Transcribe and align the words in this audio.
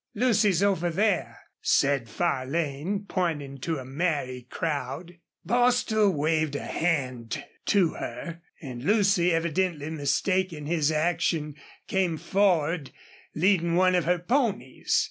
"Lucy's 0.15 0.63
over 0.63 0.89
there," 0.89 1.37
said 1.61 2.09
Farlane, 2.09 3.05
pointing 3.07 3.59
to 3.59 3.77
a 3.77 3.85
merry 3.85 4.47
crowd. 4.49 5.19
Bostil 5.45 6.09
waved 6.09 6.55
a 6.55 6.65
hand 6.65 7.45
to 7.67 7.89
her, 7.89 8.41
and 8.59 8.83
Lucy, 8.83 9.31
evidently 9.31 9.91
mistaking 9.91 10.65
his 10.65 10.91
action, 10.91 11.53
came 11.87 12.17
forward, 12.17 12.89
leading 13.35 13.75
one 13.75 13.93
of 13.93 14.05
her 14.05 14.17
ponies. 14.17 14.99